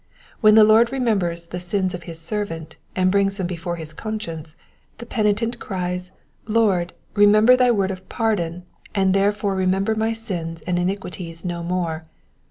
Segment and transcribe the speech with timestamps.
[0.39, 4.55] When the Lord remembers the sins of his servant, and brings ifaem before his conscience,
[4.97, 6.09] the penitent cries,
[6.47, 8.63] Lord, remember thy word of pardon,
[8.95, 12.07] and therefore re member my sins and iniquities no more.